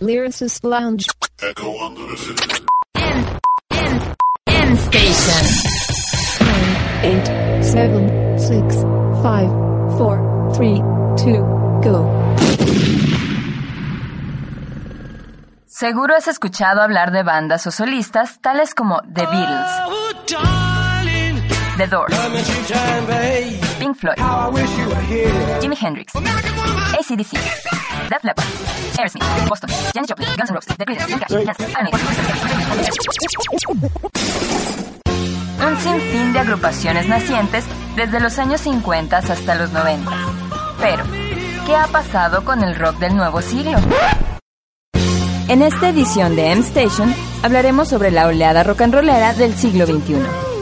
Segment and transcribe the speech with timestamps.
[0.00, 1.06] Lyricist Lounge.
[1.42, 2.64] Echo under the city.
[4.46, 5.44] M Station.
[7.02, 7.26] Eight,
[7.62, 8.76] seven, six,
[9.22, 9.50] five,
[9.98, 10.18] four,
[10.54, 10.78] three,
[11.16, 11.42] two,
[11.82, 12.08] go.
[15.66, 19.70] Seguro has escuchado hablar de bandas o solistas tales como The Beatles,
[21.76, 22.14] The Doors,
[23.84, 24.16] Pink Floyd,
[25.60, 27.32] Jimi Hendrix, ACDC,
[28.08, 28.46] Def Leppard,
[28.96, 31.12] Aerosmith, Boston, Janis Joplin, Guns N' Roses, The Creedence.
[35.66, 40.10] Un sinfín de agrupaciones nacientes desde los años 50 hasta los 90.
[40.80, 41.04] Pero,
[41.66, 43.76] ¿qué ha pasado con el rock del nuevo siglo?
[45.48, 49.84] En esta edición de M Station hablaremos sobre la oleada rock and rollera del siglo
[49.84, 50.16] XXI.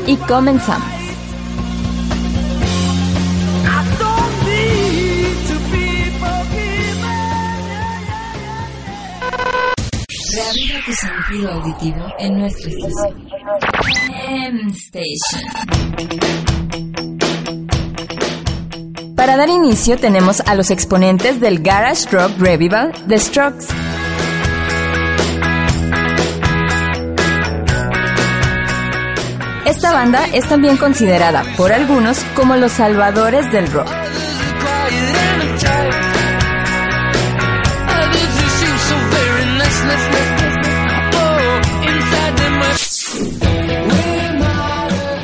[0.08, 1.01] Y comenzamos.
[11.40, 13.28] Auditivo en nuestra estación.
[14.28, 15.42] M Station.
[19.16, 23.66] Para dar inicio tenemos a los exponentes del Garage Rock Revival, The Strokes.
[29.64, 34.01] Esta banda es también considerada por algunos como los salvadores del rock.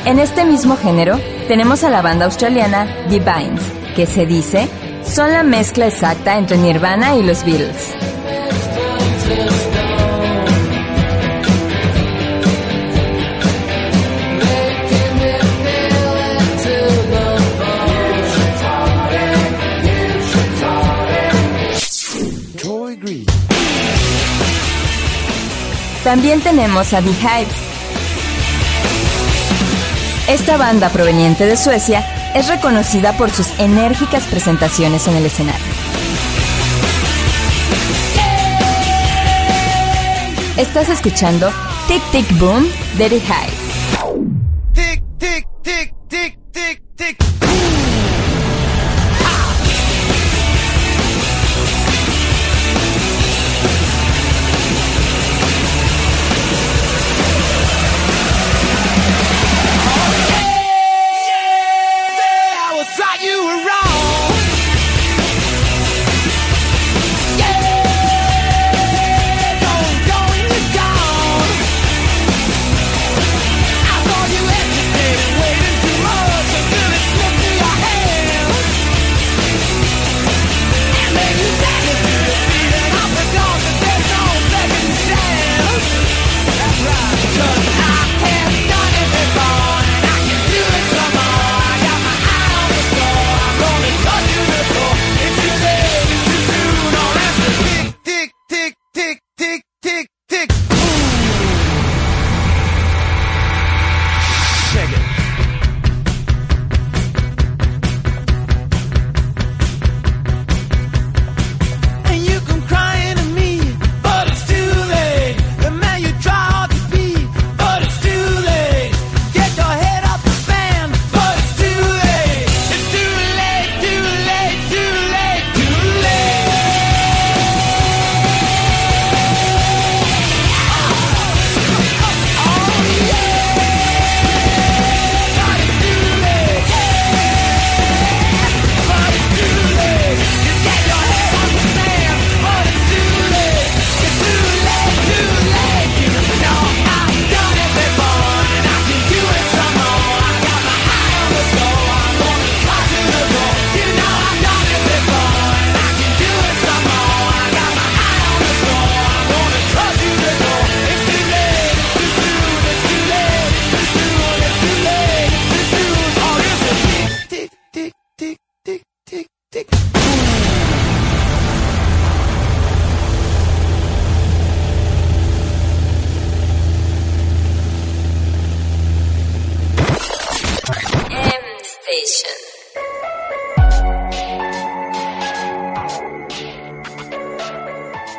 [0.08, 3.60] En este mismo género tenemos a la banda australiana Divines,
[3.94, 4.66] que se dice
[5.04, 7.92] son la mezcla exacta entre Nirvana y los Beatles.
[26.02, 27.67] También tenemos a The Hives.
[30.28, 35.64] Esta banda proveniente de Suecia es reconocida por sus enérgicas presentaciones en el escenario.
[40.58, 41.50] Estás escuchando
[41.86, 42.68] Tic Tic Boom
[42.98, 43.57] de Hives.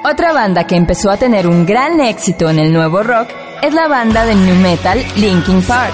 [0.09, 3.29] Otra banda que empezó a tener un gran éxito en el nuevo rock
[3.61, 5.94] es la banda de new metal Linkin Park.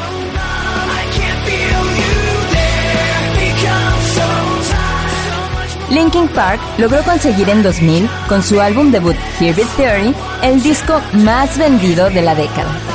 [5.89, 11.57] Linkin Park logró conseguir en 2000, con su álbum debut Heartbeat Theory, el disco más
[11.57, 12.94] vendido de la década.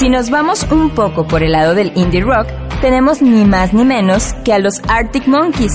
[0.00, 2.46] Si nos vamos un poco por el lado del indie rock,
[2.80, 5.74] tenemos ni más ni menos que a los Arctic Monkeys.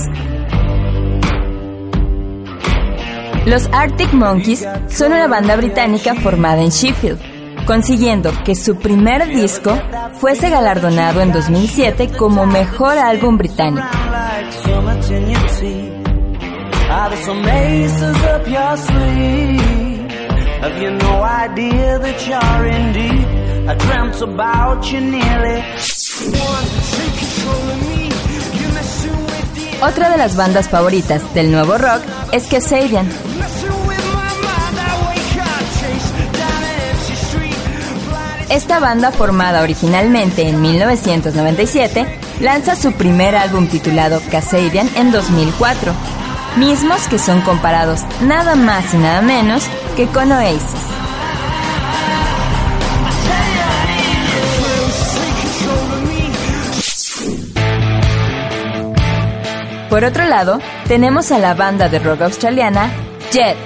[3.46, 7.20] Los Arctic Monkeys son una banda británica formada en Sheffield,
[7.66, 9.78] consiguiendo que su primer disco
[10.14, 13.86] fuese galardonado en 2007 como mejor álbum británico.
[29.82, 32.02] Otra de las bandas favoritas del nuevo rock
[32.32, 33.08] es Kasabian.
[38.48, 42.06] Esta banda, formada originalmente en 1997,
[42.40, 45.92] lanza su primer álbum titulado Kasabian en 2004,
[46.56, 49.64] mismos que son comparados nada más y nada menos
[49.96, 50.85] que con Oasis.
[59.96, 62.90] Por otro lado, tenemos a la banda de rock australiana
[63.32, 63.56] Jet.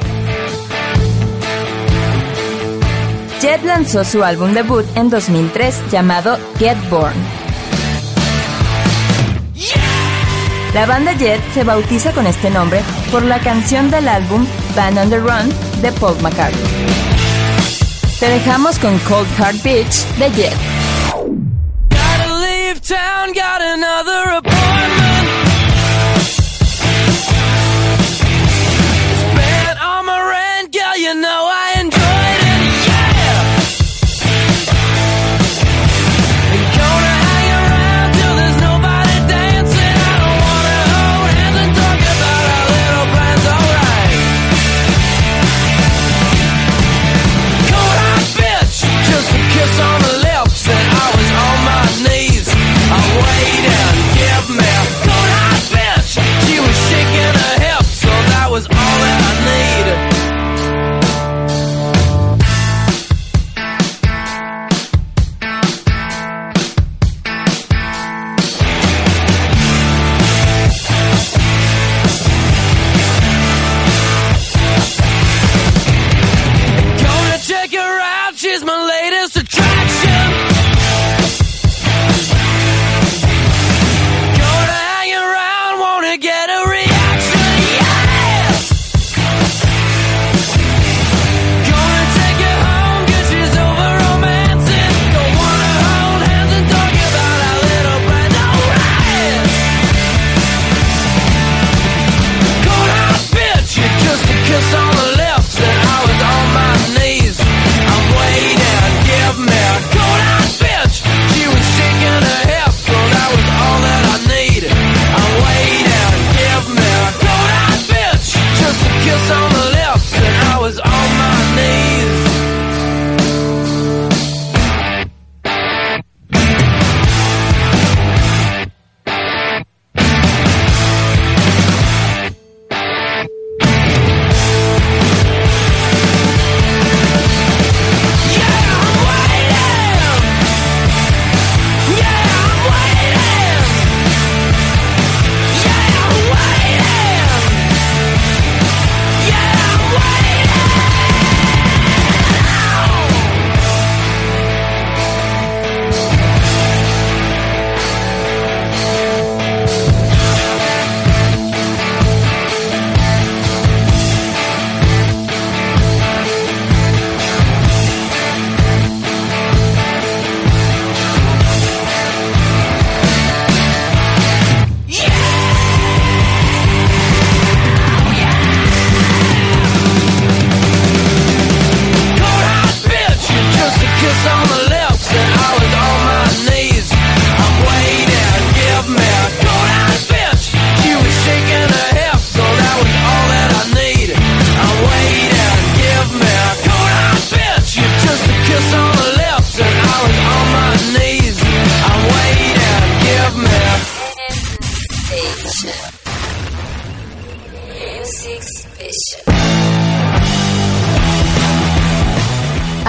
[3.41, 7.17] Jet lanzó su álbum debut en 2003 llamado Get Born.
[10.73, 12.81] La banda Jet se bautiza con este nombre
[13.11, 14.47] por la canción del álbum
[14.77, 16.62] Band on the Run de Paul McCartney.
[18.21, 20.56] Te dejamos con Cold Heart Beach de Jet.
[31.10, 31.50] You know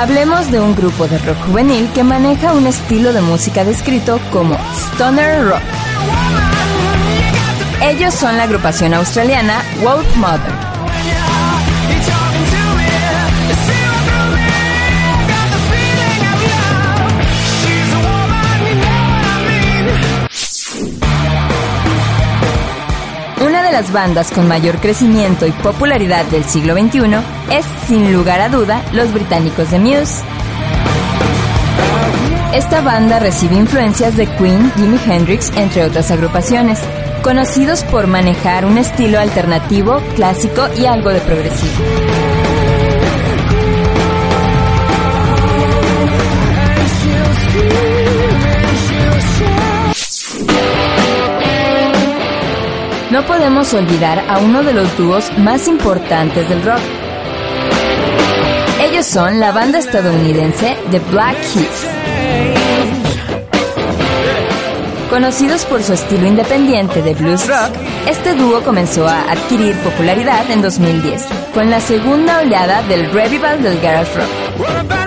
[0.01, 4.57] Hablemos de un grupo de rock juvenil que maneja un estilo de música descrito como
[4.73, 5.61] stoner rock.
[7.83, 10.70] Ellos son la agrupación australiana Wolf Mother.
[23.81, 27.15] Las bandas con mayor crecimiento y popularidad del siglo XXI
[27.49, 30.23] es, sin lugar a duda, los británicos de Muse.
[32.53, 36.79] Esta banda recibe influencias de Queen, Jimi Hendrix, entre otras agrupaciones,
[37.23, 42.30] conocidos por manejar un estilo alternativo, clásico y algo de progresivo.
[53.11, 56.79] No podemos olvidar a uno de los dúos más importantes del rock.
[58.81, 61.87] Ellos son la banda estadounidense The Black Keys.
[65.09, 67.75] Conocidos por su estilo independiente de blues rock,
[68.07, 73.81] este dúo comenzó a adquirir popularidad en 2010, con la segunda oleada del revival del
[73.81, 75.00] garage rock.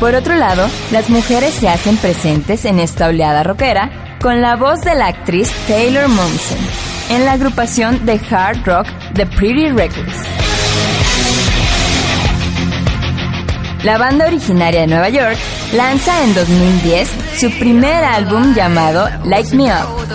[0.00, 4.80] Por otro lado, las mujeres se hacen presentes en esta oleada rockera con la voz
[4.80, 6.58] de la actriz Taylor Momsen
[7.10, 10.14] en la agrupación de hard rock The Pretty Reckless.
[13.84, 15.36] La banda originaria de Nueva York
[15.74, 20.08] lanza en 2010 su primer álbum llamado Light Me Up.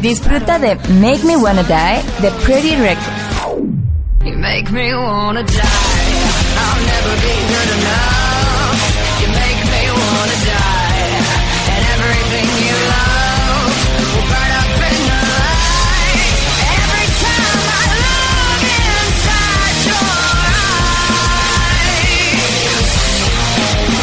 [0.00, 3.26] Disfruta de Make Me Wanna Die de Pretty Reckless.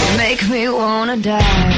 [0.03, 1.72] You make me wanna die.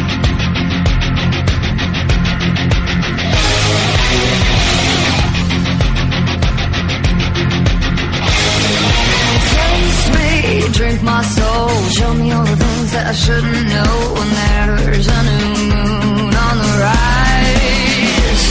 [10.76, 13.94] Drink my soul, show me all the things that I shouldn't know.
[14.18, 18.44] When there's a new moon on the rise.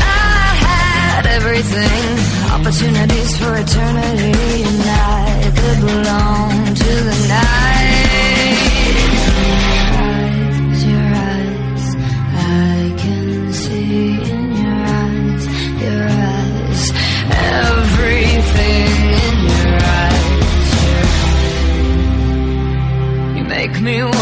[0.00, 2.04] I had everything,
[2.56, 4.62] opportunities for eternity,
[23.84, 24.13] new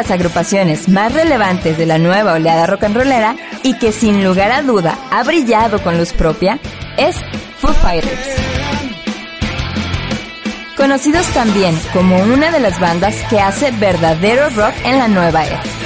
[0.00, 4.50] las agrupaciones más relevantes de la nueva oleada rock and rollera y que sin lugar
[4.50, 6.58] a duda ha brillado con luz propia
[6.96, 7.16] es
[7.58, 8.18] Foo Fighters.
[10.74, 15.79] Conocidos también como una de las bandas que hace verdadero rock en la nueva era.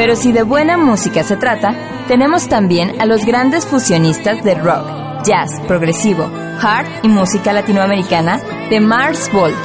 [0.00, 1.74] Pero si de buena música se trata,
[2.08, 4.86] tenemos también a los grandes fusionistas de rock,
[5.26, 6.24] jazz, progresivo,
[6.58, 8.40] hard y música latinoamericana
[8.70, 9.58] de Mars Volta.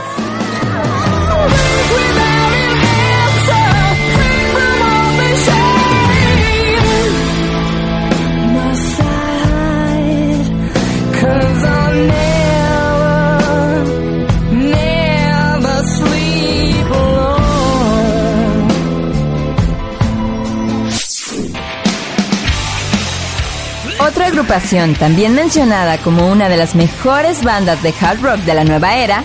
[24.25, 28.63] Otra agrupación también mencionada como una de las mejores bandas de hard rock de la
[28.63, 29.23] nueva era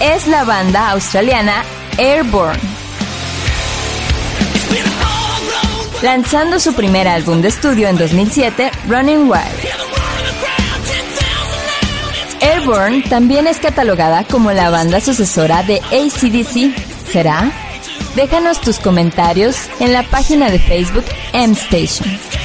[0.00, 1.62] es la banda australiana
[1.96, 2.58] Airborne.
[6.02, 9.68] Lanzando su primer álbum de estudio en 2007, Running Wild.
[12.40, 17.12] Airborne también es catalogada como la banda sucesora de ACDC.
[17.12, 17.52] ¿Será?
[18.16, 22.41] Déjanos tus comentarios en la página de Facebook M Station.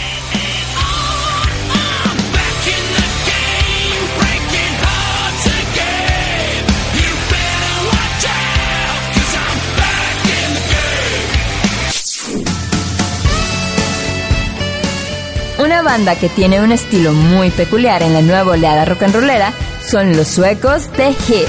[15.88, 20.18] Banda que tiene un estilo muy peculiar en la nueva oleada rock and rollera son
[20.18, 21.48] los suecos de Hit.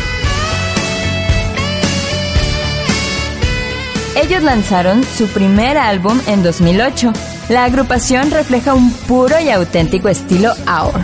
[4.15, 7.13] Ellos lanzaron su primer álbum en 2008.
[7.49, 11.01] La agrupación refleja un puro y auténtico estilo AOR.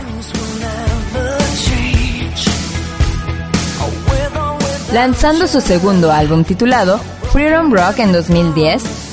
[4.93, 7.01] Lanzando su segundo álbum titulado
[7.33, 9.04] Freedom Rock en 2010,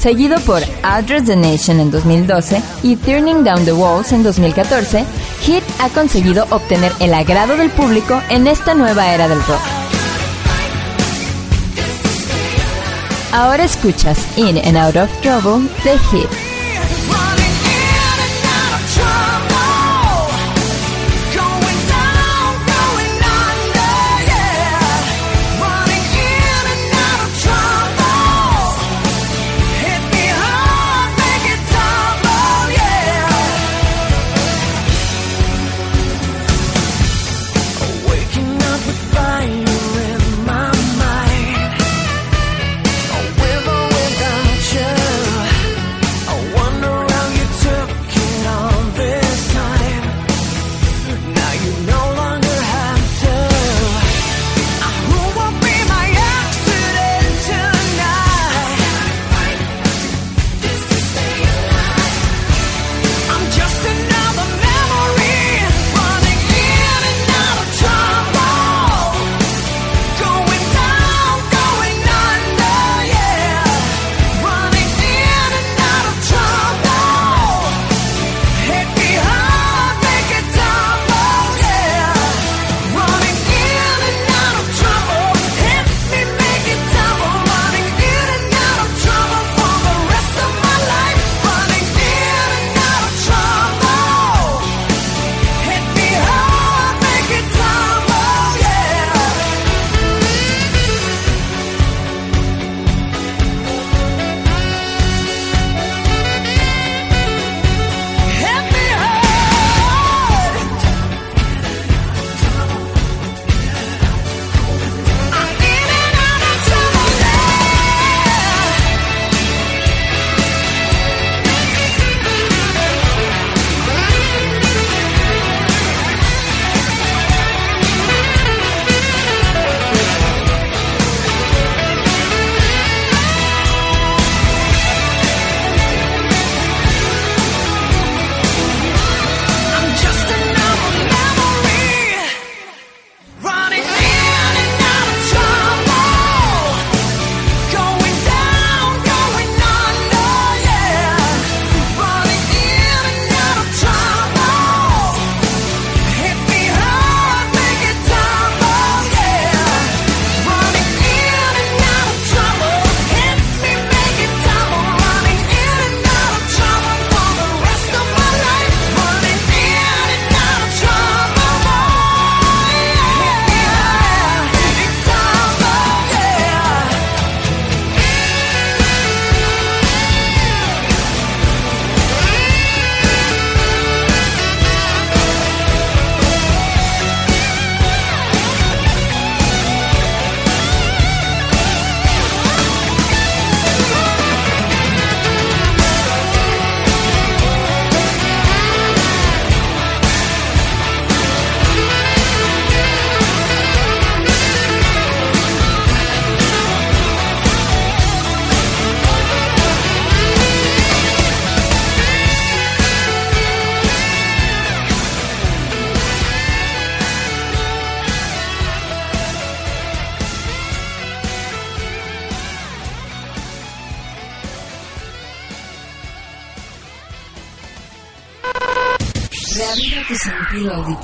[0.00, 5.04] seguido por Address the Nation en 2012 y Turning Down the Walls en 2014,
[5.42, 9.60] Hit ha conseguido obtener el agrado del público en esta nueva era del rock.
[13.32, 16.49] Ahora escuchas In and Out of Trouble de Hit.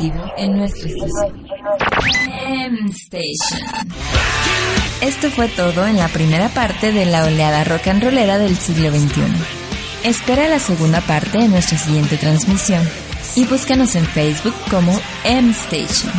[0.01, 1.47] En nuestra estación.
[2.49, 3.61] M-Station.
[5.01, 8.91] Esto fue todo en la primera parte de la oleada rock and rollera del siglo
[8.91, 9.23] XXI.
[10.05, 12.83] Espera la segunda parte en nuestra siguiente transmisión
[13.35, 16.13] y búscanos en Facebook como M-Station.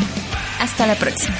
[0.60, 1.36] Hasta la próxima.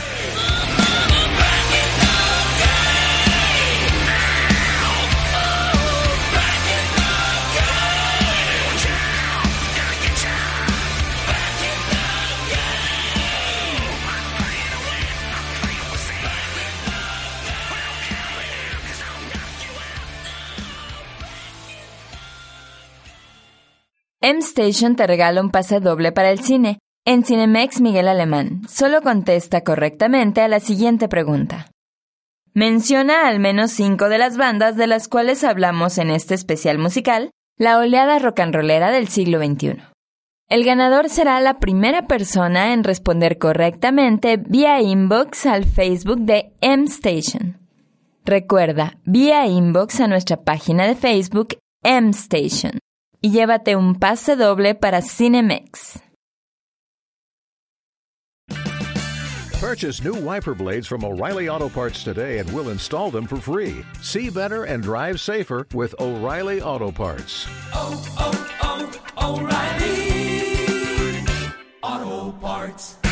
[24.20, 26.80] M-Station te regala un pase doble para el cine.
[27.06, 31.68] En Cinemex Miguel Alemán, solo contesta correctamente a la siguiente pregunta.
[32.54, 37.30] Menciona al menos cinco de las bandas de las cuales hablamos en este especial musical,
[37.58, 39.84] la oleada rock and rollera del siglo XXI.
[40.50, 47.60] El ganador será la primera persona en responder correctamente vía inbox al Facebook de M-Station.
[48.26, 52.80] Recuerda, vía inbox a nuestra página de Facebook M-Station
[53.22, 56.00] y llévate un pase doble para Cinemex.
[59.60, 63.84] Purchase new wiper blades from O'Reilly Auto Parts today and we'll install them for free.
[64.02, 67.48] See better and drive safer with O'Reilly Auto Parts.
[67.74, 69.98] oh, oh, oh O'Reilly
[71.82, 73.07] Auto Parts.